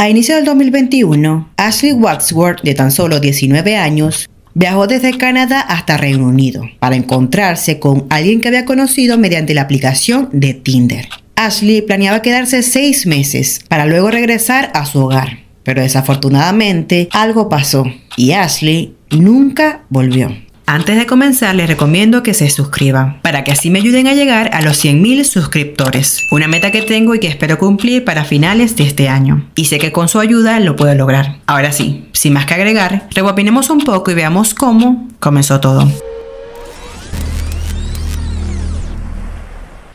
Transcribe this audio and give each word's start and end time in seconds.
A 0.00 0.08
inicio 0.08 0.36
del 0.36 0.44
2021, 0.44 1.50
Ashley 1.56 1.92
Wadsworth, 1.92 2.62
de 2.62 2.72
tan 2.72 2.92
solo 2.92 3.18
19 3.18 3.76
años, 3.76 4.30
viajó 4.54 4.86
desde 4.86 5.18
Canadá 5.18 5.58
hasta 5.60 5.96
Reino 5.96 6.28
Unido 6.28 6.62
para 6.78 6.94
encontrarse 6.94 7.80
con 7.80 8.06
alguien 8.08 8.40
que 8.40 8.46
había 8.46 8.64
conocido 8.64 9.18
mediante 9.18 9.54
la 9.54 9.62
aplicación 9.62 10.28
de 10.30 10.54
Tinder. 10.54 11.08
Ashley 11.34 11.82
planeaba 11.82 12.22
quedarse 12.22 12.62
seis 12.62 13.06
meses 13.06 13.64
para 13.68 13.86
luego 13.86 14.08
regresar 14.08 14.70
a 14.72 14.86
su 14.86 15.00
hogar, 15.00 15.40
pero 15.64 15.82
desafortunadamente 15.82 17.08
algo 17.10 17.48
pasó 17.48 17.84
y 18.16 18.30
Ashley 18.30 18.94
nunca 19.10 19.82
volvió. 19.88 20.32
Antes 20.70 20.98
de 20.98 21.06
comenzar, 21.06 21.54
les 21.54 21.66
recomiendo 21.66 22.22
que 22.22 22.34
se 22.34 22.50
suscriban 22.50 23.22
para 23.22 23.42
que 23.42 23.52
así 23.52 23.70
me 23.70 23.78
ayuden 23.78 24.06
a 24.06 24.12
llegar 24.12 24.50
a 24.52 24.60
los 24.60 24.84
100.000 24.84 25.24
suscriptores. 25.24 26.26
Una 26.30 26.46
meta 26.46 26.70
que 26.70 26.82
tengo 26.82 27.14
y 27.14 27.20
que 27.20 27.26
espero 27.26 27.56
cumplir 27.56 28.04
para 28.04 28.26
finales 28.26 28.76
de 28.76 28.84
este 28.84 29.08
año. 29.08 29.48
Y 29.54 29.64
sé 29.64 29.78
que 29.78 29.92
con 29.92 30.08
su 30.08 30.20
ayuda 30.20 30.60
lo 30.60 30.76
puedo 30.76 30.94
lograr. 30.94 31.36
Ahora 31.46 31.72
sí, 31.72 32.10
sin 32.12 32.34
más 32.34 32.44
que 32.44 32.52
agregar, 32.52 33.08
rebobinemos 33.14 33.70
un 33.70 33.78
poco 33.78 34.10
y 34.10 34.14
veamos 34.14 34.52
cómo 34.52 35.08
comenzó 35.20 35.58
todo. 35.58 35.90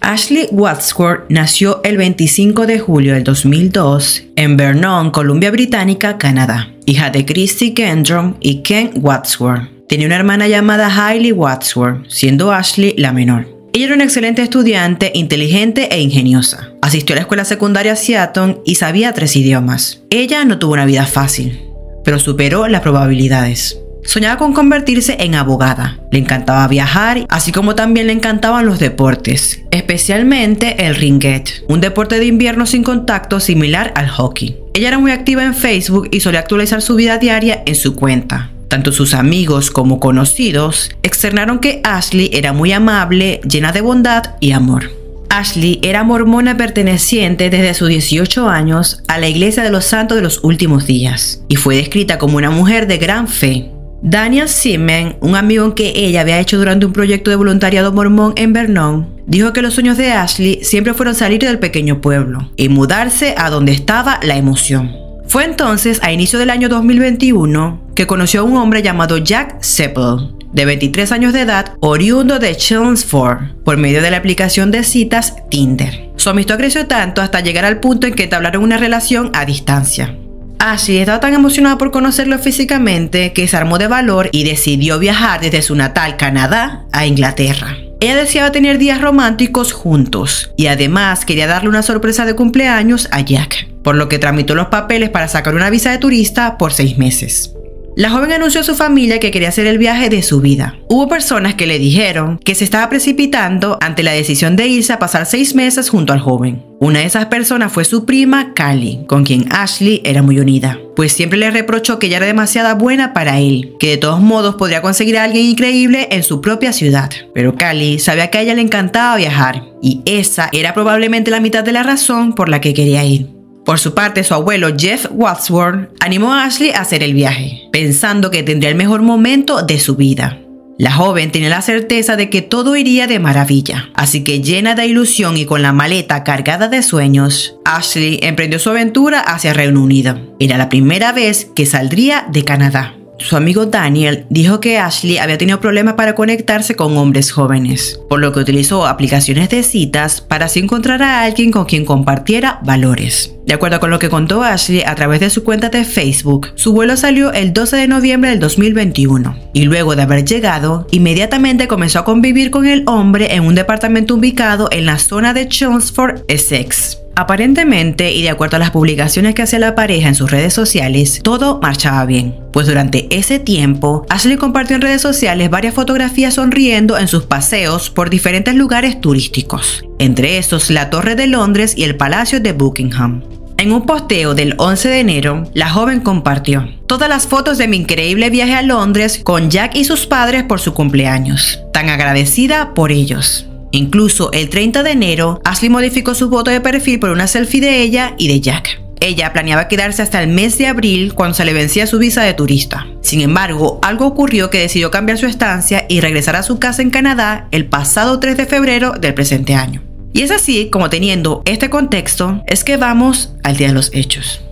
Ashley 0.01 0.47
Wadsworth 0.49 1.29
nació 1.29 1.81
el 1.83 1.97
25 1.97 2.65
de 2.65 2.79
julio 2.79 3.13
del 3.13 3.23
2002 3.23 4.23
en 4.35 4.57
Vernon, 4.57 5.11
Columbia 5.11 5.51
Británica, 5.51 6.17
Canadá, 6.17 6.69
hija 6.87 7.11
de 7.11 7.25
Christy 7.27 7.75
Gendron 7.77 8.37
y 8.39 8.63
Ken 8.63 8.89
Wadsworth. 8.95 9.82
Tenía 9.87 10.07
una 10.07 10.15
hermana 10.15 10.47
llamada 10.47 10.87
Hailey 10.87 11.31
Wadsworth, 11.33 12.07
siendo 12.09 12.51
Ashley 12.51 12.95
la 12.97 13.11
menor. 13.11 13.47
Ella 13.73 13.85
era 13.85 13.95
una 13.95 14.03
excelente 14.03 14.41
estudiante, 14.41 15.11
inteligente 15.13 15.89
e 15.93 15.99
ingeniosa. 15.99 16.71
Asistió 16.81 17.13
a 17.13 17.17
la 17.17 17.21
escuela 17.21 17.43
secundaria 17.43 17.95
Seattle 17.95 18.59
y 18.65 18.75
sabía 18.75 19.13
tres 19.13 19.35
idiomas. 19.35 20.03
Ella 20.09 20.45
no 20.45 20.59
tuvo 20.59 20.73
una 20.73 20.85
vida 20.85 21.05
fácil, 21.05 21.59
pero 22.03 22.19
superó 22.19 22.67
las 22.67 22.81
probabilidades. 22.81 23.79
Soñaba 24.05 24.37
con 24.37 24.53
convertirse 24.53 25.17
en 25.19 25.35
abogada. 25.35 25.99
Le 26.11 26.19
encantaba 26.19 26.67
viajar, 26.67 27.25
así 27.29 27.51
como 27.51 27.73
también 27.73 28.07
le 28.07 28.13
encantaban 28.13 28.65
los 28.65 28.79
deportes, 28.79 29.61
especialmente 29.71 30.85
el 30.85 30.95
ringuet, 30.95 31.63
un 31.67 31.81
deporte 31.81 32.19
de 32.19 32.25
invierno 32.25 32.65
sin 32.65 32.83
contacto 32.83 33.39
similar 33.39 33.91
al 33.95 34.09
hockey. 34.09 34.57
Ella 34.73 34.89
era 34.89 34.99
muy 34.99 35.11
activa 35.11 35.43
en 35.43 35.55
Facebook 35.55 36.09
y 36.11 36.19
solía 36.19 36.41
actualizar 36.41 36.81
su 36.81 36.95
vida 36.95 37.17
diaria 37.17 37.63
en 37.65 37.75
su 37.75 37.95
cuenta. 37.95 38.51
Tanto 38.73 38.91
sus 38.91 39.13
amigos 39.13 39.69
como 39.69 39.99
conocidos 39.99 40.89
externaron 41.03 41.59
que 41.59 41.79
Ashley 41.83 42.31
era 42.33 42.53
muy 42.53 42.71
amable, 42.71 43.39
llena 43.47 43.71
de 43.71 43.81
bondad 43.81 44.31
y 44.39 44.53
amor. 44.53 44.89
Ashley 45.29 45.79
era 45.83 46.03
mormona 46.03 46.57
perteneciente 46.57 47.51
desde 47.51 47.75
sus 47.75 47.89
18 47.89 48.49
años 48.49 49.03
a 49.07 49.19
la 49.19 49.27
Iglesia 49.27 49.61
de 49.61 49.69
los 49.69 49.85
Santos 49.85 50.15
de 50.15 50.23
los 50.23 50.43
Últimos 50.43 50.87
Días 50.87 51.43
y 51.47 51.55
fue 51.55 51.75
descrita 51.75 52.17
como 52.17 52.37
una 52.37 52.49
mujer 52.49 52.87
de 52.87 52.97
gran 52.97 53.27
fe. 53.27 53.69
Daniel 54.01 54.49
Simen, 54.49 55.17
un 55.21 55.35
amigo 55.35 55.75
que 55.75 55.93
ella 55.95 56.21
había 56.21 56.39
hecho 56.39 56.57
durante 56.57 56.87
un 56.87 56.93
proyecto 56.93 57.29
de 57.29 57.35
voluntariado 57.35 57.93
mormón 57.93 58.33
en 58.37 58.53
Vernon, 58.53 59.07
dijo 59.27 59.53
que 59.53 59.61
los 59.61 59.75
sueños 59.75 59.97
de 59.97 60.13
Ashley 60.13 60.63
siempre 60.63 60.95
fueron 60.95 61.13
salir 61.13 61.39
del 61.41 61.59
pequeño 61.59 62.01
pueblo 62.01 62.49
y 62.57 62.69
mudarse 62.69 63.35
a 63.37 63.51
donde 63.51 63.71
estaba 63.71 64.19
la 64.23 64.35
emoción. 64.35 65.03
Fue 65.27 65.45
entonces, 65.45 65.99
a 66.03 66.11
inicio 66.11 66.37
del 66.37 66.49
año 66.49 66.69
2021, 66.69 67.82
que 67.95 68.07
conoció 68.07 68.41
a 68.41 68.43
un 68.43 68.57
hombre 68.57 68.81
llamado 68.81 69.17
Jack 69.17 69.61
Seppel, 69.61 70.35
de 70.51 70.65
23 70.65 71.11
años 71.11 71.33
de 71.33 71.41
edad, 71.41 71.73
oriundo 71.79 72.39
de 72.39 72.55
Chelmsford, 72.55 73.63
por 73.63 73.77
medio 73.77 74.01
de 74.01 74.11
la 74.11 74.17
aplicación 74.17 74.71
de 74.71 74.83
citas 74.83 75.35
Tinder. 75.49 76.11
Su 76.15 76.29
amistad 76.29 76.57
creció 76.57 76.87
tanto 76.87 77.21
hasta 77.21 77.41
llegar 77.41 77.65
al 77.65 77.79
punto 77.79 78.07
en 78.07 78.13
que 78.13 78.23
entablaron 78.23 78.63
una 78.63 78.77
relación 78.77 79.31
a 79.33 79.45
distancia. 79.45 80.15
Ashley 80.59 80.99
estaba 80.99 81.19
tan 81.19 81.33
emocionada 81.33 81.77
por 81.77 81.91
conocerlo 81.91 82.39
físicamente 82.39 83.33
que 83.33 83.47
se 83.47 83.57
armó 83.57 83.77
de 83.77 83.87
valor 83.87 84.29
y 84.31 84.45
decidió 84.45 84.97
viajar 84.97 85.41
desde 85.41 85.61
su 85.61 85.75
natal 85.75 86.15
Canadá 86.15 86.85
a 86.93 87.05
Inglaterra. 87.05 87.77
Ella 87.99 88.15
deseaba 88.15 88.51
tener 88.51 88.77
días 88.77 89.01
románticos 89.01 89.73
juntos 89.73 90.51
y 90.55 90.67
además 90.67 91.25
quería 91.25 91.47
darle 91.47 91.69
una 91.69 91.83
sorpresa 91.83 92.25
de 92.25 92.35
cumpleaños 92.35 93.09
a 93.11 93.21
Jack, 93.21 93.67
por 93.83 93.95
lo 93.95 94.07
que 94.07 94.19
tramitó 94.19 94.55
los 94.55 94.67
papeles 94.67 95.09
para 95.09 95.27
sacar 95.27 95.55
una 95.55 95.69
visa 95.69 95.91
de 95.91 95.97
turista 95.97 96.57
por 96.57 96.73
seis 96.73 96.97
meses. 96.97 97.53
La 97.95 98.09
joven 98.09 98.31
anunció 98.31 98.61
a 98.61 98.63
su 98.63 98.73
familia 98.73 99.19
que 99.19 99.29
quería 99.29 99.49
hacer 99.49 99.67
el 99.67 99.77
viaje 99.77 100.09
de 100.09 100.23
su 100.23 100.41
vida. 100.41 100.79
Hubo 100.89 101.07
personas 101.07 101.53
que 101.53 101.67
le 101.67 101.77
dijeron 101.77 102.39
que 102.39 102.55
se 102.55 102.63
estaba 102.63 102.89
precipitando 102.89 103.77
ante 103.81 104.01
la 104.01 104.13
decisión 104.13 104.55
de 104.55 104.67
irse 104.67 104.93
a 104.93 104.99
pasar 104.99 105.27
seis 105.27 105.53
meses 105.53 105.89
junto 105.89 106.11
al 106.11 106.19
joven. 106.19 106.65
Una 106.79 106.99
de 106.99 107.05
esas 107.05 107.27
personas 107.27 107.71
fue 107.71 107.85
su 107.85 108.05
prima 108.05 108.53
Callie, 108.55 109.05
con 109.05 109.23
quien 109.23 109.45
Ashley 109.53 110.01
era 110.03 110.23
muy 110.23 110.39
unida, 110.39 110.79
pues 110.95 111.13
siempre 111.13 111.37
le 111.37 111.51
reprochó 111.51 111.99
que 111.99 112.07
ella 112.07 112.17
era 112.17 112.25
demasiado 112.25 112.75
buena 112.75 113.13
para 113.13 113.39
él, 113.39 113.75
que 113.79 113.91
de 113.91 113.97
todos 113.97 114.21
modos 114.21 114.55
podría 114.55 114.81
conseguir 114.81 115.17
a 115.17 115.23
alguien 115.23 115.45
increíble 115.45 116.07
en 116.11 116.23
su 116.23 116.41
propia 116.41 116.73
ciudad. 116.73 117.11
Pero 117.33 117.55
Callie 117.55 117.99
sabía 117.99 118.29
que 118.31 118.39
a 118.39 118.41
ella 118.41 118.55
le 118.55 118.61
encantaba 118.61 119.15
viajar, 119.17 119.63
y 119.81 120.01
esa 120.05 120.49
era 120.51 120.73
probablemente 120.73 121.31
la 121.31 121.39
mitad 121.39 121.63
de 121.63 121.71
la 121.71 121.83
razón 121.83 122.33
por 122.33 122.49
la 122.49 122.59
que 122.59 122.73
quería 122.73 123.05
ir. 123.05 123.32
Por 123.65 123.79
su 123.79 123.93
parte, 123.93 124.23
su 124.23 124.33
abuelo 124.33 124.69
Jeff 124.77 125.05
Wadsworth 125.11 125.89
animó 125.99 126.33
a 126.33 126.45
Ashley 126.45 126.71
a 126.71 126.81
hacer 126.81 127.01
el 127.01 127.13
viaje, 127.13 127.69
pensando 127.71 128.29
que 128.29 128.43
tendría 128.43 128.69
el 128.69 128.75
mejor 128.75 129.01
momento 129.01 129.61
de 129.63 129.79
su 129.79 129.95
vida. 129.95 130.39
La 130.77 130.91
joven 130.91 131.31
tenía 131.31 131.49
la 131.49 131.61
certeza 131.61 132.15
de 132.15 132.29
que 132.29 132.41
todo 132.41 132.75
iría 132.75 133.05
de 133.05 133.19
maravilla, 133.19 133.89
así 133.93 134.23
que 134.23 134.41
llena 134.41 134.73
de 134.73 134.87
ilusión 134.87 135.37
y 135.37 135.45
con 135.45 135.61
la 135.61 135.71
maleta 135.71 136.23
cargada 136.23 136.67
de 136.67 136.81
sueños, 136.81 137.55
Ashley 137.63 138.19
emprendió 138.23 138.57
su 138.57 138.71
aventura 138.71 139.19
hacia 139.19 139.53
Reino 139.53 139.81
Unido. 139.81 140.19
Era 140.39 140.57
la 140.57 140.69
primera 140.69 141.11
vez 141.11 141.47
que 141.55 141.67
saldría 141.67 142.25
de 142.31 142.43
Canadá. 142.43 142.95
Su 143.23 143.37
amigo 143.37 143.67
Daniel 143.67 144.25
dijo 144.29 144.59
que 144.59 144.77
Ashley 144.77 145.17
había 145.17 145.37
tenido 145.37 145.61
problemas 145.61 145.93
para 145.93 146.13
conectarse 146.13 146.75
con 146.75 146.97
hombres 146.97 147.31
jóvenes, 147.31 147.97
por 148.09 148.19
lo 148.19 148.33
que 148.33 148.41
utilizó 148.41 148.85
aplicaciones 148.85 149.47
de 149.49 149.63
citas 149.63 150.19
para 150.19 150.47
así 150.47 150.59
encontrar 150.59 151.01
a 151.01 151.23
alguien 151.23 151.49
con 151.49 151.63
quien 151.63 151.85
compartiera 151.85 152.59
valores. 152.63 153.33
De 153.45 153.53
acuerdo 153.53 153.79
con 153.79 153.91
lo 153.91 153.99
que 153.99 154.09
contó 154.09 154.43
Ashley 154.43 154.83
a 154.85 154.95
través 154.95 155.21
de 155.21 155.29
su 155.29 155.45
cuenta 155.45 155.69
de 155.69 155.85
Facebook, 155.85 156.49
su 156.55 156.73
vuelo 156.73 156.97
salió 156.97 157.31
el 157.31 157.53
12 157.53 157.77
de 157.77 157.87
noviembre 157.87 158.29
del 158.29 158.41
2021 158.41 159.37
y 159.53 159.63
luego 159.63 159.95
de 159.95 160.01
haber 160.01 160.25
llegado, 160.25 160.85
inmediatamente 160.91 161.69
comenzó 161.69 161.99
a 161.99 162.05
convivir 162.05 162.51
con 162.51 162.65
el 162.65 162.83
hombre 162.87 163.35
en 163.35 163.43
un 163.43 163.55
departamento 163.55 164.15
ubicado 164.15 164.67
en 164.71 164.85
la 164.85 164.99
zona 164.99 165.33
de 165.33 165.47
Chelmsford, 165.47 166.23
Essex. 166.27 167.02
Aparentemente, 167.15 168.11
y 168.11 168.23
de 168.23 168.29
acuerdo 168.31 168.55
a 168.55 168.59
las 168.59 168.71
publicaciones 168.71 169.35
que 169.35 169.43
hacía 169.43 169.59
la 169.59 169.75
pareja 169.75 170.07
en 170.07 170.15
sus 170.15 170.31
redes 170.31 170.53
sociales, 170.53 171.19
todo 171.23 171.59
marchaba 171.61 172.05
bien. 172.05 172.35
Pues 172.51 172.65
durante 172.65 173.07
ese 173.15 173.37
tiempo, 173.39 174.05
Ashley 174.09 174.37
compartió 174.37 174.75
en 174.75 174.81
redes 174.81 175.01
sociales 175.01 175.49
varias 175.49 175.75
fotografías 175.75 176.35
sonriendo 176.35 176.97
en 176.97 177.07
sus 177.07 177.23
paseos 177.23 177.91
por 177.91 178.09
diferentes 178.09 178.55
lugares 178.55 178.99
turísticos, 178.99 179.83
entre 179.99 180.39
esos 180.39 180.71
la 180.71 180.89
Torre 180.89 181.15
de 181.15 181.27
Londres 181.27 181.75
y 181.77 181.83
el 181.83 181.97
Palacio 181.97 182.39
de 182.39 182.53
Buckingham. 182.53 183.23
En 183.57 183.71
un 183.71 183.85
posteo 183.85 184.33
del 184.33 184.55
11 184.57 184.89
de 184.89 184.99
enero, 184.99 185.43
la 185.53 185.69
joven 185.69 186.01
compartió 186.01 186.67
todas 186.87 187.07
las 187.07 187.27
fotos 187.27 187.57
de 187.59 187.67
mi 187.67 187.77
increíble 187.77 188.29
viaje 188.31 188.55
a 188.55 188.61
Londres 188.63 189.21
con 189.23 189.51
Jack 189.51 189.75
y 189.75 189.83
sus 189.85 190.07
padres 190.07 190.43
por 190.43 190.59
su 190.59 190.73
cumpleaños, 190.73 191.59
tan 191.71 191.89
agradecida 191.89 192.73
por 192.73 192.91
ellos. 192.91 193.47
Incluso 193.73 194.31
el 194.33 194.49
30 194.49 194.83
de 194.83 194.91
enero, 194.91 195.41
Ashley 195.43 195.71
modificó 195.71 196.13
su 196.13 196.29
foto 196.29 196.51
de 196.51 196.61
perfil 196.61 196.99
por 196.99 197.09
una 197.09 197.25
selfie 197.25 197.59
de 197.59 197.81
ella 197.81 198.13
y 198.19 198.27
de 198.27 198.39
Jack. 198.39 198.79
Ella 198.99 199.33
planeaba 199.33 199.67
quedarse 199.67 200.03
hasta 200.03 200.21
el 200.21 200.29
mes 200.29 200.59
de 200.59 200.67
abril 200.67 201.15
cuando 201.15 201.33
se 201.33 201.43
le 201.43 201.53
vencía 201.53 201.87
su 201.87 201.97
visa 201.97 202.21
de 202.21 202.35
turista. 202.35 202.85
Sin 203.01 203.21
embargo, 203.21 203.79
algo 203.81 204.05
ocurrió 204.05 204.51
que 204.51 204.59
decidió 204.59 204.91
cambiar 204.91 205.17
su 205.17 205.25
estancia 205.25 205.87
y 205.89 206.01
regresar 206.01 206.35
a 206.35 206.43
su 206.43 206.59
casa 206.59 206.83
en 206.83 206.91
Canadá 206.91 207.47
el 207.49 207.65
pasado 207.65 208.19
3 208.19 208.37
de 208.37 208.45
febrero 208.45 208.91
del 208.91 209.15
presente 209.15 209.55
año. 209.55 209.81
Y 210.13 210.21
es 210.21 210.29
así 210.29 210.69
como 210.69 210.91
teniendo 210.91 211.41
este 211.45 211.71
contexto 211.71 212.43
es 212.45 212.63
que 212.63 212.77
vamos 212.77 213.33
al 213.41 213.57
día 213.57 213.69
de 213.69 213.73
los 213.73 213.89
hechos. 213.91 214.43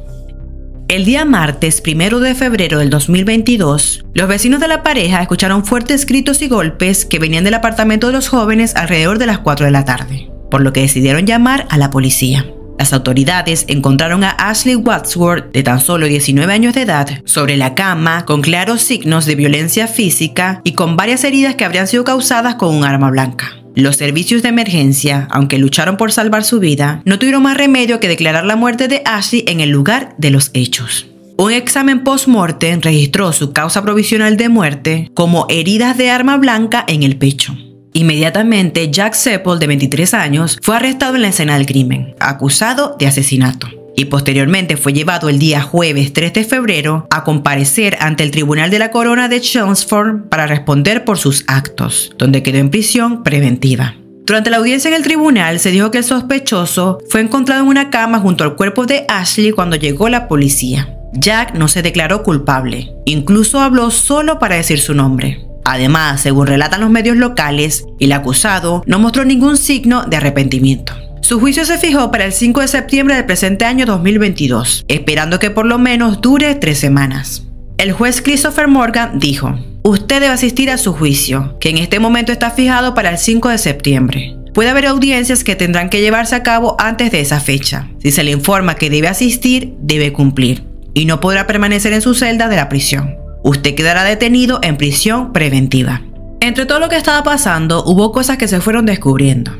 El 0.92 1.06
día 1.06 1.24
martes 1.24 1.82
1 1.88 2.20
de 2.20 2.36
febrero 2.36 2.78
del 2.78 2.90
2022, 2.90 4.04
los 4.14 4.28
vecinos 4.28 4.60
de 4.60 4.68
la 4.68 4.84
pareja 4.84 5.22
escucharon 5.22 5.64
fuertes 5.64 6.06
gritos 6.06 6.42
y 6.42 6.50
golpes 6.50 7.06
que 7.06 7.18
venían 7.18 7.46
del 7.46 7.54
apartamento 7.54 8.08
de 8.08 8.14
los 8.14 8.28
jóvenes 8.28 8.76
alrededor 8.76 9.18
de 9.18 9.26
las 9.26 9.40
4 9.40 9.68
de 9.68 9.72
la 9.72 9.86
tarde, 9.86 10.30
por 10.50 10.60
lo 10.60 10.74
que 10.74 10.82
decidieron 10.82 11.26
llamar 11.26 11.66
a 11.70 11.78
la 11.78 11.92
policía. 11.92 12.46
Las 12.78 12.92
autoridades 12.92 13.64
encontraron 13.70 14.26
a 14.26 14.32
Ashley 14.32 14.76
Wadsworth, 14.76 15.54
de 15.54 15.64
tan 15.64 15.80
solo 15.80 16.08
19 16.08 16.52
años 16.52 16.74
de 16.74 16.82
edad, 16.82 17.08
sobre 17.24 17.56
la 17.56 17.74
cama 17.74 18.26
con 18.26 18.42
claros 18.42 18.82
signos 18.82 19.26
de 19.26 19.36
violencia 19.36 19.88
física 19.88 20.60
y 20.66 20.74
con 20.74 20.98
varias 20.98 21.24
heridas 21.24 21.56
que 21.56 21.64
habrían 21.64 21.88
sido 21.88 22.04
causadas 22.04 22.56
con 22.56 22.76
un 22.76 22.84
arma 22.84 23.10
blanca. 23.10 23.61
Los 23.76 23.96
servicios 23.96 24.42
de 24.42 24.50
emergencia, 24.50 25.28
aunque 25.32 25.58
lucharon 25.58 25.98
por 25.98 26.12
salvar 26.12 26.44
su 26.44 26.60
vida, 26.60 27.02
no 27.06 27.20
tuvieron 27.20 27.44
más 27.44 27.58
remedio 27.58 28.00
que 28.00 28.10
declarar 28.10 28.46
la 28.46 28.56
muerte 28.56 28.88
de 28.88 29.02
Ashley 29.06 29.46
en 29.48 29.62
el 29.62 29.70
lugar 29.70 30.16
de 30.18 30.30
los 30.30 30.52
hechos. 30.54 31.08
Un 31.38 31.54
examen 31.54 32.04
post-mortem 32.04 32.82
registró 32.82 33.32
su 33.34 33.54
causa 33.54 33.82
provisional 33.82 34.38
de 34.38 34.50
muerte 34.50 35.12
como 35.14 35.46
heridas 35.50 35.98
de 35.98 36.10
arma 36.10 36.38
blanca 36.38 36.84
en 36.88 37.04
el 37.04 37.18
pecho. 37.18 37.56
Inmediatamente, 37.94 38.92
Jack 38.92 39.14
Seppel, 39.14 39.60
de 39.60 39.68
23 39.68 40.14
años, 40.14 40.58
fue 40.62 40.76
arrestado 40.76 41.16
en 41.16 41.24
la 41.24 41.30
escena 41.30 41.56
del 41.56 41.66
crimen, 41.66 42.16
acusado 42.20 42.96
de 43.00 43.08
asesinato 43.08 43.81
y 43.96 44.06
posteriormente 44.06 44.78
fue 44.78 44.94
llevado 44.94 45.30
el 45.30 45.40
día 45.40 45.62
jueves 45.62 46.14
3 46.14 46.34
de 46.34 46.44
febrero 46.44 47.08
a 47.10 47.24
comparecer 47.24 47.98
ante 48.00 48.24
el 48.24 48.32
Tribunal 48.32 48.70
de 48.70 48.80
la 48.80 48.92
Corona 48.92 49.28
de 49.28 49.42
Chelmsford 49.42 50.30
para 50.30 50.48
responder 50.48 51.04
por 51.06 51.18
sus 51.18 51.44
actos, 51.48 52.12
donde 52.18 52.44
quedó 52.44 52.58
en 52.58 52.70
prisión 52.70 53.24
preventiva. 53.24 53.96
Durante 54.26 54.50
la 54.50 54.58
audiencia 54.58 54.88
en 54.90 54.96
el 54.96 55.04
tribunal 55.04 55.60
se 55.60 55.72
dijo 55.72 55.92
que 55.92 55.98
el 55.98 56.04
sospechoso 56.04 57.00
fue 57.10 57.22
encontrado 57.22 57.64
en 57.64 57.68
una 57.68 57.90
cama 57.90 58.20
junto 58.20 58.44
al 58.44 58.56
cuerpo 58.56 58.86
de 58.86 59.06
Ashley 59.10 59.52
cuando 59.52 59.76
llegó 59.76 60.10
la 60.10 60.28
policía. 60.28 60.96
Jack 61.14 61.56
no 61.56 61.68
se 61.68 61.82
declaró 61.82 62.24
culpable, 62.24 62.94
incluso 63.06 63.60
habló 63.60 63.92
solo 63.92 64.40
para 64.40 64.56
decir 64.56 64.80
su 64.80 64.94
nombre. 64.94 65.46
Además, 65.66 66.22
según 66.22 66.48
relatan 66.48 66.82
los 66.82 66.90
medios 66.90 67.18
locales, 67.18 67.86
el 68.00 68.14
acusado 68.14 68.84
no 68.86 69.00
mostró 69.00 69.26
ningún 69.26 69.58
signo 69.58 70.06
de 70.06 70.18
arrepentimiento. 70.18 70.94
Su 71.22 71.40
juicio 71.40 71.66
se 71.66 71.78
fijó 71.78 72.12
para 72.12 72.26
el 72.26 72.34
5 72.34 72.62
de 72.62 72.68
septiembre 72.68 73.16
del 73.16 73.26
presente 73.26 73.66
año 73.66 73.86
2022, 73.86 74.86
esperando 74.88 75.40
que 75.40 75.52
por 75.52 75.66
lo 75.66 75.78
menos 75.78 76.20
dure 76.20 76.56
tres 76.56 76.80
semanas. 76.80 77.46
El 77.78 77.92
juez 77.94 78.22
Christopher 78.22 78.68
Morgan 78.68 79.20
dijo, 79.20 79.56
usted 79.84 80.20
debe 80.20 80.34
asistir 80.34 80.72
a 80.72 80.78
su 80.78 80.94
juicio, 80.94 81.58
que 81.60 81.70
en 81.70 81.78
este 81.78 82.00
momento 82.00 82.32
está 82.32 82.52
fijado 82.52 82.94
para 82.96 83.12
el 83.12 83.18
5 83.18 83.50
de 83.50 83.58
septiembre. 83.60 84.36
Puede 84.54 84.72
haber 84.72 84.88
audiencias 84.88 85.44
que 85.44 85.56
tendrán 85.56 85.90
que 85.90 86.02
llevarse 86.02 86.36
a 86.36 86.44
cabo 86.44 86.76
antes 86.80 87.12
de 87.12 87.22
esa 87.22 87.40
fecha. 87.40 87.88
Si 88.00 88.12
se 88.12 88.24
le 88.24 88.32
informa 88.32 88.76
que 88.76 88.90
debe 88.90 89.08
asistir, 89.08 89.76
debe 89.80 90.12
cumplir, 90.12 90.64
y 90.94 91.06
no 91.06 91.22
podrá 91.22 91.48
permanecer 91.48 91.94
en 91.94 92.02
su 92.02 92.16
celda 92.16 92.50
de 92.50 92.56
la 92.56 92.68
prisión. 92.68 93.16
Usted 93.44 93.76
quedará 93.76 94.04
detenido 94.04 94.60
en 94.64 94.76
prisión 94.76 95.34
preventiva. 95.34 96.02
Entre 96.42 96.66
todo 96.66 96.80
lo 96.80 96.90
que 96.90 96.98
estaba 96.98 97.24
pasando, 97.24 97.84
hubo 97.86 98.12
cosas 98.12 98.38
que 98.38 98.48
se 98.48 98.60
fueron 98.60 98.86
descubriendo. 98.86 99.52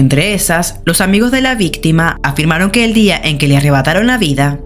Entre 0.00 0.32
esas, 0.32 0.80
los 0.86 1.02
amigos 1.02 1.30
de 1.30 1.42
la 1.42 1.54
víctima 1.54 2.16
afirmaron 2.22 2.70
que 2.70 2.86
el 2.86 2.94
día 2.94 3.20
en 3.22 3.36
que 3.36 3.48
le 3.48 3.58
arrebataron 3.58 4.06
la 4.06 4.16
vida, 4.16 4.58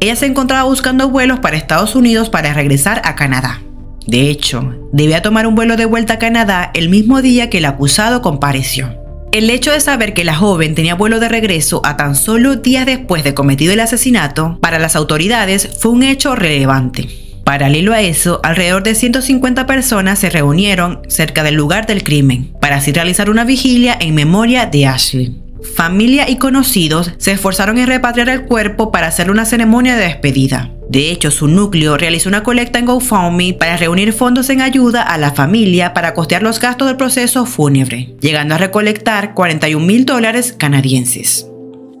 ella 0.00 0.16
se 0.16 0.26
encontraba 0.26 0.64
buscando 0.64 1.08
vuelos 1.08 1.38
para 1.38 1.56
Estados 1.56 1.94
Unidos 1.94 2.28
para 2.28 2.52
regresar 2.54 3.00
a 3.04 3.14
Canadá. 3.14 3.62
De 4.08 4.28
hecho, 4.30 4.74
debía 4.92 5.22
tomar 5.22 5.46
un 5.46 5.54
vuelo 5.54 5.76
de 5.76 5.84
vuelta 5.84 6.14
a 6.14 6.18
Canadá 6.18 6.72
el 6.74 6.88
mismo 6.88 7.22
día 7.22 7.48
que 7.48 7.58
el 7.58 7.66
acusado 7.66 8.20
compareció. 8.20 8.96
El 9.30 9.48
hecho 9.50 9.70
de 9.70 9.78
saber 9.78 10.12
que 10.12 10.24
la 10.24 10.34
joven 10.34 10.74
tenía 10.74 10.96
vuelo 10.96 11.20
de 11.20 11.28
regreso 11.28 11.82
a 11.84 11.96
tan 11.96 12.16
solo 12.16 12.56
días 12.56 12.84
después 12.84 13.22
de 13.22 13.32
cometido 13.32 13.72
el 13.72 13.78
asesinato, 13.78 14.58
para 14.60 14.80
las 14.80 14.96
autoridades 14.96 15.70
fue 15.78 15.92
un 15.92 16.02
hecho 16.02 16.34
relevante. 16.34 17.29
Paralelo 17.44 17.92
a 17.92 18.00
eso, 18.00 18.40
alrededor 18.42 18.82
de 18.82 18.94
150 18.94 19.66
personas 19.66 20.18
se 20.18 20.30
reunieron 20.30 21.00
cerca 21.08 21.42
del 21.42 21.54
lugar 21.54 21.86
del 21.86 22.04
crimen 22.04 22.52
para 22.60 22.76
así 22.76 22.92
realizar 22.92 23.30
una 23.30 23.44
vigilia 23.44 23.96
en 24.00 24.14
memoria 24.14 24.66
de 24.66 24.86
Ashley. 24.86 25.36
Familia 25.74 26.28
y 26.28 26.36
conocidos 26.36 27.12
se 27.18 27.32
esforzaron 27.32 27.78
en 27.78 27.86
repatriar 27.86 28.28
el 28.28 28.44
cuerpo 28.44 28.90
para 28.90 29.08
hacer 29.08 29.30
una 29.30 29.44
ceremonia 29.44 29.96
de 29.96 30.04
despedida. 30.04 30.70
De 30.88 31.10
hecho, 31.10 31.30
su 31.30 31.46
núcleo 31.46 31.96
realizó 31.96 32.28
una 32.28 32.42
colecta 32.42 32.78
en 32.78 32.86
GoFundMe 32.86 33.54
para 33.54 33.76
reunir 33.76 34.12
fondos 34.12 34.50
en 34.50 34.60
ayuda 34.60 35.02
a 35.02 35.18
la 35.18 35.32
familia 35.32 35.94
para 35.94 36.14
costear 36.14 36.42
los 36.42 36.58
gastos 36.58 36.88
del 36.88 36.96
proceso 36.96 37.46
fúnebre, 37.46 38.14
llegando 38.20 38.54
a 38.54 38.58
recolectar 38.58 39.34
41 39.34 39.84
mil 39.84 40.04
dólares 40.04 40.54
canadienses. 40.56 41.49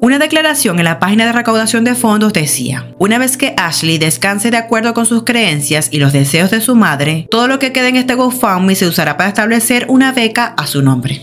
Una 0.02 0.18
declaración 0.18 0.78
en 0.78 0.86
la 0.86 0.98
página 0.98 1.26
de 1.26 1.32
recaudación 1.32 1.84
de 1.84 1.94
fondos 1.94 2.32
decía, 2.32 2.94
una 2.98 3.18
vez 3.18 3.36
que 3.36 3.52
Ashley 3.58 3.98
descanse 3.98 4.50
de 4.50 4.56
acuerdo 4.56 4.94
con 4.94 5.04
sus 5.04 5.24
creencias 5.24 5.88
y 5.92 5.98
los 5.98 6.14
deseos 6.14 6.50
de 6.50 6.62
su 6.62 6.74
madre, 6.74 7.26
todo 7.30 7.48
lo 7.48 7.58
que 7.58 7.70
quede 7.70 7.88
en 7.88 7.96
este 7.96 8.14
GoFundMe 8.14 8.74
se 8.74 8.86
usará 8.86 9.18
para 9.18 9.28
establecer 9.28 9.84
una 9.90 10.12
beca 10.12 10.54
a 10.56 10.66
su 10.66 10.80
nombre. 10.80 11.20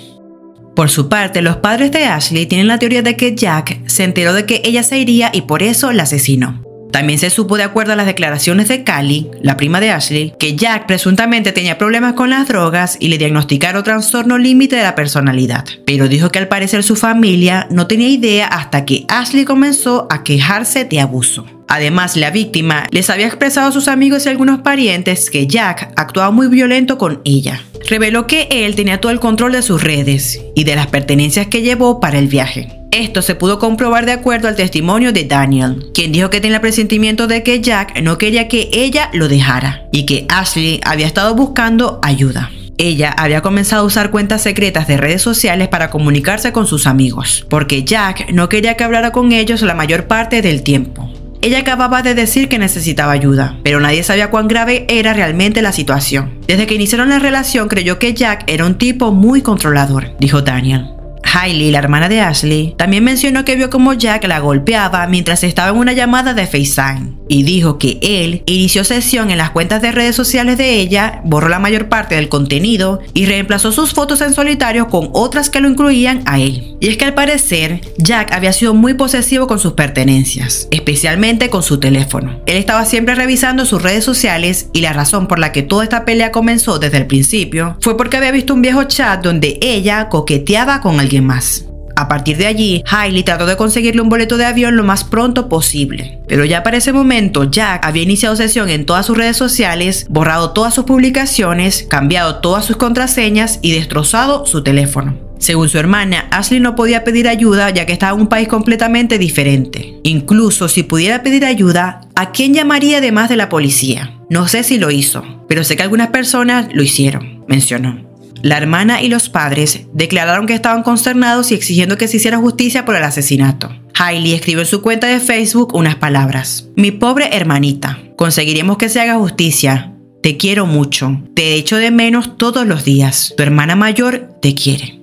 Por 0.76 0.92
su 0.92 1.10
parte, 1.10 1.42
los 1.42 1.58
padres 1.58 1.92
de 1.92 2.06
Ashley 2.06 2.46
tienen 2.46 2.68
la 2.68 2.78
teoría 2.78 3.02
de 3.02 3.18
que 3.18 3.34
Jack 3.34 3.80
se 3.88 4.04
enteró 4.04 4.34
de 4.34 4.46
que 4.46 4.62
ella 4.64 4.84
se 4.84 5.00
iría 5.00 5.32
y 5.34 5.42
por 5.42 5.64
eso 5.64 5.92
la 5.92 6.04
asesinó. 6.04 6.67
También 6.92 7.20
se 7.20 7.30
supo 7.30 7.58
de 7.58 7.64
acuerdo 7.64 7.94
a 7.94 7.96
las 7.96 8.06
declaraciones 8.06 8.68
de 8.68 8.84
Callie, 8.84 9.30
la 9.42 9.58
prima 9.58 9.80
de 9.80 9.92
Ashley, 9.92 10.34
que 10.40 10.56
Jack 10.56 10.88
presuntamente 10.88 11.52
tenía 11.52 11.78
problemas 11.78 12.14
con 12.14 12.30
las 12.30 12.48
drogas 12.48 12.98
y 13.00 13.10
le 13.10 13.18
diagnosticaron 13.18 13.84
trastorno 13.84 14.38
límite 14.38 14.76
de 14.76 14.84
la 14.84 14.96
personalidad. 14.96 15.66
Pero 15.86 16.08
dijo 16.08 16.30
que 16.30 16.40
al 16.40 16.48
parecer 16.48 16.84
su 16.84 16.96
familia 16.96 17.68
no 17.70 17.88
tenía 17.88 18.10
idea 18.10 18.48
hasta 18.48 18.86
que 18.86 19.06
Ashley 19.08 19.46
comenzó 19.46 20.08
a 20.10 20.24
quejarse 20.24 20.86
de 20.86 21.00
abuso. 21.00 21.46
Además, 21.68 22.16
la 22.16 22.32
víctima 22.32 22.88
les 22.92 23.10
había 23.10 23.28
expresado 23.28 23.68
a 23.68 23.72
sus 23.74 23.90
amigos 23.90 24.26
y 24.26 24.30
algunos 24.30 24.62
parientes 24.62 25.30
que 25.30 25.48
Jack 25.48 25.92
actuaba 25.98 26.32
muy 26.32 26.48
violento 26.48 26.98
con 26.98 27.22
ella. 27.26 27.62
Reveló 27.90 28.26
que 28.26 28.48
él 28.50 28.76
tenía 28.76 29.02
todo 29.02 29.12
el 29.12 29.20
control 29.20 29.52
de 29.52 29.62
sus 29.62 29.84
redes 29.84 30.42
y 30.56 30.64
de 30.64 30.76
las 30.76 30.88
pertenencias 30.88 31.48
que 31.48 31.62
llevó 31.62 32.00
para 32.00 32.20
el 32.20 32.28
viaje. 32.28 32.77
Esto 32.98 33.22
se 33.22 33.36
pudo 33.36 33.60
comprobar 33.60 34.08
de 34.08 34.12
acuerdo 34.12 34.48
al 34.48 34.56
testimonio 34.56 35.14
de 35.14 35.24
Daniel, 35.24 35.92
quien 35.94 36.12
dijo 36.12 36.32
que 36.32 36.42
tenía 36.42 36.58
el 36.58 36.62
presentimiento 36.62 37.28
de 37.28 37.44
que 37.44 37.62
Jack 37.62 38.02
no 38.02 38.18
quería 38.18 38.48
que 38.48 38.72
ella 38.74 39.12
lo 39.14 39.28
dejara 39.28 39.84
y 39.92 40.08
que 40.08 40.26
Ashley 40.30 40.82
había 40.84 41.06
estado 41.06 41.36
buscando 41.36 42.00
ayuda. 42.02 42.50
Ella 42.80 43.14
había 43.16 43.42
comenzado 43.42 43.84
a 43.84 43.86
usar 43.86 44.10
cuentas 44.10 44.42
secretas 44.42 44.88
de 44.88 44.98
redes 44.98 45.22
sociales 45.22 45.68
para 45.68 45.92
comunicarse 45.92 46.52
con 46.52 46.66
sus 46.66 46.88
amigos, 46.88 47.46
porque 47.52 47.84
Jack 47.84 48.32
no 48.32 48.50
quería 48.50 48.74
que 48.74 48.84
hablara 48.84 49.12
con 49.12 49.32
ellos 49.32 49.62
la 49.62 49.76
mayor 49.76 50.08
parte 50.08 50.42
del 50.42 50.64
tiempo. 50.64 51.08
Ella 51.44 51.60
acababa 51.60 52.02
de 52.02 52.16
decir 52.16 52.50
que 52.50 52.58
necesitaba 52.58 53.12
ayuda, 53.12 53.60
pero 53.62 53.80
nadie 53.80 54.02
sabía 54.02 54.32
cuán 54.32 54.48
grave 54.48 54.88
era 54.90 55.14
realmente 55.14 55.62
la 55.62 55.72
situación. 55.72 56.40
Desde 56.48 56.66
que 56.66 56.74
iniciaron 56.74 57.10
la 57.10 57.20
relación 57.20 57.68
creyó 57.68 58.00
que 58.00 58.16
Jack 58.16 58.46
era 58.48 58.66
un 58.66 58.80
tipo 58.80 59.12
muy 59.12 59.44
controlador, 59.44 60.16
dijo 60.20 60.42
Daniel. 60.42 60.97
Hailey, 61.34 61.72
la 61.72 61.80
hermana 61.80 62.10
de 62.10 62.22
Ashley, 62.22 62.76
también 62.78 63.04
mencionó 63.04 63.46
que 63.46 63.56
vio 63.56 63.70
como 63.70 63.94
Jack 63.94 64.26
la 64.28 64.40
golpeaba 64.40 65.08
mientras 65.08 65.44
estaba 65.44 65.70
en 65.70 65.78
una 65.78 65.94
llamada 65.94 66.34
de 66.34 66.48
FaceTime 66.48 67.17
y 67.30 67.44
dijo 67.44 67.78
que 67.78 68.00
él 68.02 68.44
inició 68.46 68.84
sesión 68.84 69.32
en 69.32 69.38
las 69.38 69.52
cuentas 69.52 69.82
de 69.82 69.92
redes 69.92 70.16
sociales 70.16 70.58
de 70.58 70.76
ella, 70.80 71.22
borró 71.24 71.50
la 71.50 71.60
mayor 71.60 71.90
parte 71.90 72.16
del 72.16 72.30
contenido 72.30 73.00
y 73.14 73.26
reemplazó 73.26 73.72
sus 73.72 73.94
fotos 73.94 74.22
en 74.22 74.34
solitario 74.34 74.88
con 74.88 75.10
otras 75.14 75.50
que 75.50 75.60
lo 75.60 75.70
incluían 75.70 76.22
a 76.26 76.40
él. 76.40 76.76
Y 76.80 76.88
es 76.88 76.98
que 76.98 77.06
al 77.06 77.14
parecer, 77.14 77.82
Jack 77.98 78.32
había 78.32 78.54
sido 78.54 78.74
muy 78.74 78.94
posesivo 78.94 79.48
con 79.48 79.60
sus 79.60 79.74
pertenencias, 79.74 80.68
especialmente 80.72 81.50
con 81.50 81.64
su 81.64 81.80
teléfono. 81.80 82.42
Él 82.46 82.58
estaba 82.58 82.86
siempre 82.86 83.16
revisando 83.16 83.66
sus 83.66 83.82
redes 83.82 84.04
sociales 84.04 84.70
y 84.74 84.82
la 84.82 84.94
razón 84.94 85.28
por 85.28 85.40
la 85.40 85.52
que 85.52 85.64
toda 85.64 85.84
esta 85.84 86.06
pelea 86.06 86.32
comenzó 86.32 86.80
desde 86.80 86.98
el 86.98 87.08
principio 87.08 87.78
fue 87.82 87.98
porque 87.98 88.18
había 88.18 88.32
visto 88.32 88.54
un 88.54 88.62
viejo 88.62 88.84
chat 88.86 89.24
donde 89.24 89.58
ella 89.62 90.10
coqueteaba 90.10 90.82
con 90.82 91.00
alguien 91.00 91.26
más. 91.26 91.66
A 91.98 92.08
partir 92.08 92.38
de 92.38 92.46
allí, 92.46 92.84
Hailey 92.88 93.24
trató 93.24 93.48
de 93.48 93.58
conseguirle 93.58 94.02
un 94.02 94.10
boleto 94.10 94.38
de 94.38 94.46
avión 94.46 94.76
lo 94.76 94.84
más 94.84 95.04
pronto 95.04 95.50
posible. 95.50 96.20
Pero 96.28 96.46
ya 96.46 96.62
para 96.62 96.78
ese 96.78 96.94
momento, 96.94 97.46
Jack 97.46 97.84
había 97.84 98.04
iniciado 98.04 98.36
sesión 98.36 98.70
en 98.70 98.86
todas 98.86 99.08
sus 99.08 99.18
redes 99.18 99.36
sociales, 99.36 100.06
borrado 100.08 100.52
todas 100.52 100.76
sus 100.76 100.86
publicaciones, 100.86 101.88
cambiado 101.90 102.36
todas 102.36 102.66
sus 102.66 102.78
contraseñas 102.78 103.58
y 103.64 103.72
destrozado 103.72 104.46
su 104.46 104.62
teléfono. 104.62 105.18
Según 105.40 105.70
su 105.70 105.80
hermana, 105.80 106.28
Ashley 106.30 106.60
no 106.60 106.76
podía 106.76 107.04
pedir 107.04 107.28
ayuda 107.28 107.72
ya 107.72 107.88
que 107.88 107.94
estaba 107.94 108.14
en 108.14 108.22
un 108.22 108.28
país 108.28 108.48
completamente 108.48 109.18
diferente. 109.18 110.00
Incluso 110.04 110.68
si 110.68 110.84
pudiera 110.84 111.24
pedir 111.24 111.46
ayuda, 111.46 112.02
¿a 112.16 112.32
quién 112.32 112.54
llamaría 112.54 113.00
además 113.00 113.28
de 113.28 113.38
la 113.38 113.50
policía? 113.50 114.14
No 114.30 114.48
sé 114.48 114.62
si 114.64 114.78
lo 114.78 114.92
hizo, 114.92 115.24
pero 115.50 115.64
sé 115.64 115.76
que 115.76 115.84
algunas 115.84 116.10
personas 116.10 116.68
lo 116.72 116.84
hicieron, 116.84 117.44
mencionó. 117.48 118.07
La 118.48 118.56
hermana 118.56 119.02
y 119.02 119.10
los 119.10 119.28
padres 119.28 119.82
declararon 119.92 120.46
que 120.46 120.54
estaban 120.54 120.82
consternados 120.82 121.52
y 121.52 121.56
exigiendo 121.56 121.98
que 121.98 122.08
se 122.08 122.16
hiciera 122.16 122.38
justicia 122.38 122.86
por 122.86 122.96
el 122.96 123.04
asesinato. 123.04 123.70
Hailey 123.94 124.36
escribió 124.36 124.62
en 124.62 124.68
su 124.68 124.82
cuenta 124.82 125.08
de 125.08 125.20
Facebook 125.20 125.76
unas 125.76 125.96
palabras. 125.96 126.70
Mi 126.78 126.92
pobre 126.92 127.36
hermanita, 127.36 128.00
conseguiremos 128.16 128.78
que 128.78 128.88
se 128.88 129.02
haga 129.02 129.16
justicia. 129.16 129.94
Te 130.24 130.38
quiero 130.38 130.66
mucho. 130.66 131.22
Te 131.34 131.56
echo 131.56 131.76
de 131.76 131.92
menos 131.92 132.38
todos 132.38 132.66
los 132.66 132.86
días. 132.86 133.34
Tu 133.36 133.44
hermana 133.44 133.76
mayor 133.76 134.36
te 134.42 134.56
quiere. 134.56 134.98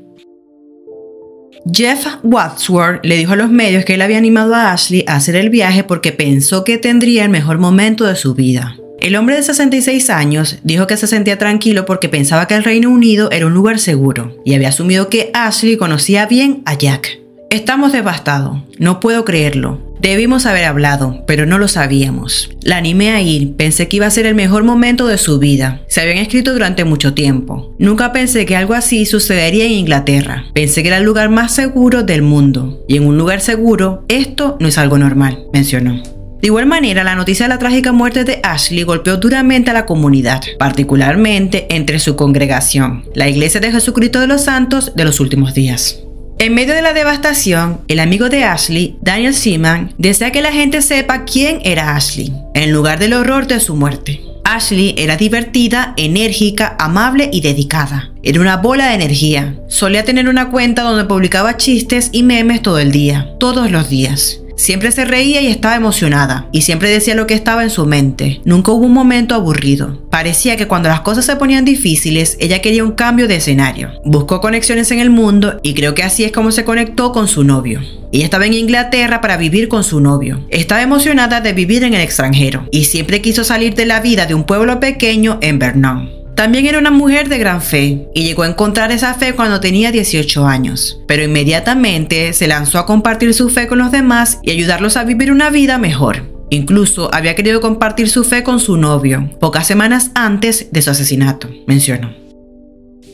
Jeff 1.70 2.06
Wadsworth 2.22 3.04
le 3.04 3.18
dijo 3.18 3.34
a 3.34 3.36
los 3.36 3.50
medios 3.50 3.84
que 3.84 3.92
él 3.92 4.00
había 4.00 4.16
animado 4.16 4.54
a 4.54 4.72
Ashley 4.72 5.04
a 5.06 5.16
hacer 5.16 5.36
el 5.36 5.50
viaje 5.50 5.84
porque 5.84 6.12
pensó 6.12 6.64
que 6.64 6.78
tendría 6.78 7.24
el 7.24 7.30
mejor 7.30 7.58
momento 7.58 8.06
de 8.06 8.16
su 8.16 8.34
vida. 8.34 8.78
El 9.04 9.16
hombre 9.16 9.37
de 9.37 9.42
66 9.42 10.08
años 10.08 10.61
dijo 10.62 10.87
que 10.87 10.96
se 10.96 11.06
sentía 11.06 11.37
tranquilo 11.37 11.84
porque 11.84 12.08
pensaba 12.08 12.49
que 12.49 12.54
el 12.54 12.64
Reino 12.64 12.88
Unido 12.88 13.30
era 13.30 13.46
un 13.46 13.52
lugar 13.52 13.78
seguro 13.78 14.34
y 14.46 14.54
había 14.54 14.70
asumido 14.70 15.11
que 15.11 15.30
Ashley 15.34 15.76
conocía 15.76 16.25
bien 16.25 16.62
a 16.64 16.73
Jack. 16.73 17.18
Estamos 17.50 17.92
devastados, 17.92 18.62
no 18.78 19.00
puedo 19.00 19.26
creerlo. 19.26 19.78
Debimos 20.00 20.46
haber 20.46 20.64
hablado, 20.64 21.23
pero 21.26 21.44
no 21.44 21.58
lo 21.58 21.68
sabíamos. 21.68 22.49
La 22.62 22.78
animé 22.78 23.11
a 23.11 23.20
ir, 23.20 23.56
pensé 23.56 23.88
que 23.88 23.96
iba 23.99 24.06
a 24.06 24.11
ser 24.11 24.25
el 24.25 24.34
mejor 24.34 24.64
momento 24.64 25.06
de 25.06 25.18
su 25.18 25.38
vida. 25.38 25.82
Se 25.87 26.00
habían 26.00 26.16
escrito 26.16 26.54
durante 26.54 26.84
mucho 26.84 27.12
tiempo. 27.12 27.76
Nunca 27.78 28.11
pensé 28.11 28.46
que 28.46 28.56
algo 28.56 28.73
así 28.73 29.04
sucedería 29.04 29.66
en 29.66 29.73
Inglaterra. 29.73 30.46
Pensé 30.54 30.80
que 30.80 30.88
era 30.88 30.96
el 30.96 31.04
lugar 31.04 31.28
más 31.28 31.54
seguro 31.54 32.04
del 32.04 32.23
mundo. 32.23 32.82
Y 32.88 32.96
en 32.96 33.06
un 33.06 33.18
lugar 33.18 33.42
seguro, 33.42 34.06
esto 34.08 34.56
no 34.61 34.68
es 34.68 34.78
algo 34.78 34.96
normal, 34.96 35.44
mencionó. 35.52 36.13
De 36.44 36.48
igual 36.48 36.66
manera, 36.66 37.04
la 37.04 37.14
noticia 37.14 37.46
de 37.46 37.54
la 37.54 37.58
trágica 37.58 37.90
muerte 37.92 38.24
de 38.24 38.40
Ashley 38.42 38.82
golpeó 38.82 39.16
duramente 39.16 39.70
a 39.70 39.72
la 39.72 39.86
comunidad, 39.86 40.42
particularmente 40.58 41.66
entre 41.70 41.98
su 41.98 42.16
congregación, 42.16 43.06
la 43.14 43.30
Iglesia 43.30 43.62
de 43.62 43.72
Jesucristo 43.72 44.20
de 44.20 44.26
los 44.26 44.44
Santos 44.44 44.92
de 44.94 45.06
los 45.06 45.20
últimos 45.20 45.54
días. 45.54 46.00
En 46.38 46.52
medio 46.52 46.74
de 46.74 46.82
la 46.82 46.92
devastación, 46.92 47.80
el 47.88 47.98
amigo 47.98 48.28
de 48.28 48.44
Ashley, 48.44 48.98
Daniel 49.00 49.32
Seaman, 49.32 49.94
desea 49.96 50.32
que 50.32 50.42
la 50.42 50.52
gente 50.52 50.82
sepa 50.82 51.24
quién 51.24 51.60
era 51.64 51.96
Ashley, 51.96 52.30
en 52.52 52.72
lugar 52.72 52.98
del 52.98 53.14
horror 53.14 53.46
de 53.46 53.58
su 53.58 53.74
muerte. 53.74 54.20
Ashley 54.44 54.94
era 54.98 55.16
divertida, 55.16 55.94
enérgica, 55.96 56.76
amable 56.78 57.30
y 57.32 57.40
dedicada. 57.40 58.10
Era 58.22 58.42
una 58.42 58.58
bola 58.58 58.88
de 58.88 58.96
energía. 58.96 59.54
Solía 59.68 60.04
tener 60.04 60.28
una 60.28 60.50
cuenta 60.50 60.82
donde 60.82 61.06
publicaba 61.06 61.56
chistes 61.56 62.10
y 62.12 62.22
memes 62.22 62.60
todo 62.60 62.80
el 62.80 62.92
día, 62.92 63.30
todos 63.40 63.70
los 63.70 63.88
días. 63.88 64.42
Siempre 64.56 64.92
se 64.92 65.04
reía 65.04 65.40
y 65.40 65.49
estaba 65.49 65.75
emocionada, 65.75 66.49
y 66.52 66.62
siempre 66.62 66.88
decía 66.88 67.14
lo 67.14 67.26
que 67.26 67.34
estaba 67.34 67.64
en 67.64 67.70
su 67.70 67.87
mente. 67.87 68.40
Nunca 68.44 68.73
hubo 68.73 68.87
un 68.87 68.92
momento 68.92 69.34
aburrido. 69.34 70.02
Parecía 70.11 70.56
que 70.56 70.68
cuando 70.68 70.88
las 70.88 71.00
cosas 71.00 71.25
se 71.25 71.37
ponían 71.37 71.64
difíciles, 71.64 72.37
ella 72.40 72.62
quería 72.62 72.84
un 72.84 72.92
cambio 72.92 73.26
de 73.26 73.37
escenario. 73.37 73.90
Buscó 74.04 74.40
conexiones 74.40 74.90
en 74.90 75.00
el 75.00 75.11
mundo 75.11 75.58
y 75.62 75.75
creo 75.75 75.94
que 75.94 76.02
así 76.04 76.25
es 76.25 76.32
como 76.32 76.52
se 76.52 76.64
conectó 76.64 77.12
con 77.12 77.26
su 77.26 77.42
novio. 77.44 77.80
Ella 78.12 78.25
estaba 78.25 78.46
en 78.46 78.54
Inglaterra 78.54 79.20
para 79.20 79.37
vivir 79.37 79.68
con 79.68 79.82
su 79.82 80.00
novio. 80.00 80.46
Estaba 80.50 80.82
emocionada 80.82 81.40
de 81.40 81.52
vivir 81.52 81.82
en 81.82 81.94
el 81.94 82.00
extranjero 82.00 82.68
y 82.70 82.84
siempre 82.84 83.20
quiso 83.20 83.42
salir 83.42 83.75
de 83.75 83.87
la 83.87 84.00
vida 84.00 84.26
de 84.26 84.34
un 84.34 84.44
pueblo 84.44 84.78
pequeño 84.78 85.38
en 85.42 85.58
Vernon. 85.58 86.24
También 86.34 86.66
era 86.66 86.78
una 86.78 86.90
mujer 86.90 87.28
de 87.28 87.38
gran 87.38 87.62
fe 87.62 88.08
y 88.12 88.24
llegó 88.24 88.42
a 88.42 88.48
encontrar 88.48 88.90
esa 88.90 89.14
fe 89.14 89.34
cuando 89.34 89.60
tenía 89.60 89.92
18 89.92 90.46
años, 90.46 91.00
pero 91.06 91.22
inmediatamente 91.22 92.32
se 92.32 92.48
lanzó 92.48 92.78
a 92.78 92.86
compartir 92.86 93.34
su 93.34 93.50
fe 93.50 93.68
con 93.68 93.78
los 93.78 93.92
demás 93.92 94.40
y 94.42 94.50
ayudarlos 94.50 94.96
a 94.96 95.04
vivir 95.04 95.30
una 95.30 95.50
vida 95.50 95.78
mejor. 95.78 96.34
Incluso 96.50 97.12
había 97.14 97.34
querido 97.34 97.60
compartir 97.60 98.08
su 98.08 98.24
fe 98.24 98.42
con 98.42 98.58
su 98.58 98.76
novio, 98.76 99.30
pocas 99.40 99.66
semanas 99.66 100.10
antes 100.14 100.68
de 100.72 100.82
su 100.82 100.90
asesinato, 100.90 101.48
mencionó. 101.66 102.12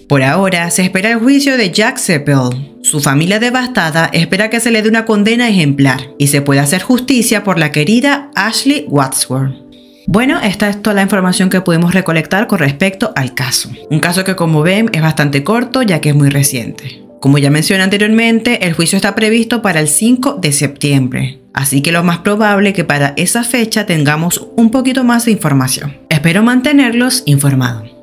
Por 0.08 0.22
ahora 0.22 0.70
se 0.70 0.82
espera 0.82 1.12
el 1.12 1.20
juicio 1.20 1.56
de 1.56 1.70
Jack 1.70 1.98
Seppel. 1.98 2.74
Su 2.82 3.00
familia 3.00 3.38
devastada 3.38 4.10
espera 4.12 4.50
que 4.50 4.58
se 4.58 4.70
le 4.72 4.82
dé 4.82 4.88
una 4.88 5.04
condena 5.04 5.48
ejemplar 5.48 6.00
y 6.18 6.26
se 6.26 6.42
pueda 6.42 6.62
hacer 6.62 6.82
justicia 6.82 7.44
por 7.44 7.58
la 7.58 7.70
querida 7.70 8.30
Ashley 8.34 8.86
Wadsworth. 8.88 9.69
Bueno, 10.12 10.40
esta 10.42 10.68
es 10.68 10.82
toda 10.82 10.94
la 10.94 11.02
información 11.02 11.50
que 11.50 11.60
pudimos 11.60 11.94
recolectar 11.94 12.48
con 12.48 12.58
respecto 12.58 13.12
al 13.14 13.32
caso. 13.32 13.70
Un 13.90 14.00
caso 14.00 14.24
que 14.24 14.34
como 14.34 14.60
ven 14.60 14.90
es 14.92 15.02
bastante 15.02 15.44
corto 15.44 15.82
ya 15.82 16.00
que 16.00 16.08
es 16.08 16.16
muy 16.16 16.30
reciente. 16.30 17.04
Como 17.20 17.38
ya 17.38 17.48
mencioné 17.48 17.84
anteriormente, 17.84 18.66
el 18.66 18.72
juicio 18.72 18.96
está 18.96 19.14
previsto 19.14 19.62
para 19.62 19.78
el 19.78 19.86
5 19.86 20.38
de 20.42 20.50
septiembre, 20.50 21.38
así 21.54 21.80
que 21.80 21.92
lo 21.92 22.02
más 22.02 22.18
probable 22.18 22.72
que 22.72 22.82
para 22.82 23.14
esa 23.16 23.44
fecha 23.44 23.86
tengamos 23.86 24.48
un 24.56 24.72
poquito 24.72 25.04
más 25.04 25.26
de 25.26 25.30
información. 25.30 25.98
Espero 26.08 26.42
mantenerlos 26.42 27.22
informados. 27.26 27.99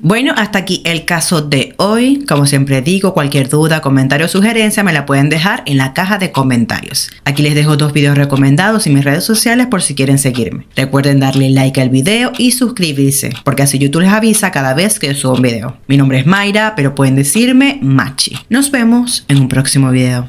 Bueno, 0.00 0.32
hasta 0.36 0.60
aquí 0.60 0.80
el 0.84 1.04
caso 1.04 1.42
de 1.42 1.74
hoy. 1.76 2.24
Como 2.28 2.46
siempre 2.46 2.82
digo, 2.82 3.14
cualquier 3.14 3.48
duda, 3.48 3.80
comentario 3.80 4.26
o 4.26 4.28
sugerencia 4.28 4.84
me 4.84 4.92
la 4.92 5.06
pueden 5.06 5.28
dejar 5.28 5.64
en 5.66 5.76
la 5.76 5.92
caja 5.92 6.18
de 6.18 6.30
comentarios. 6.30 7.10
Aquí 7.24 7.42
les 7.42 7.56
dejo 7.56 7.76
dos 7.76 7.92
videos 7.92 8.16
recomendados 8.16 8.86
y 8.86 8.90
mis 8.90 9.04
redes 9.04 9.24
sociales 9.24 9.66
por 9.66 9.82
si 9.82 9.96
quieren 9.96 10.18
seguirme. 10.18 10.66
Recuerden 10.76 11.18
darle 11.18 11.50
like 11.50 11.80
al 11.80 11.90
video 11.90 12.32
y 12.38 12.52
suscribirse, 12.52 13.30
porque 13.44 13.62
así 13.62 13.78
YouTube 13.78 14.02
les 14.02 14.12
avisa 14.12 14.52
cada 14.52 14.72
vez 14.74 15.00
que 15.00 15.14
subo 15.14 15.34
un 15.34 15.42
video. 15.42 15.76
Mi 15.88 15.96
nombre 15.96 16.20
es 16.20 16.26
Mayra, 16.26 16.74
pero 16.76 16.94
pueden 16.94 17.16
decirme 17.16 17.80
Machi. 17.82 18.36
Nos 18.50 18.70
vemos 18.70 19.24
en 19.26 19.40
un 19.40 19.48
próximo 19.48 19.90
video. 19.90 20.28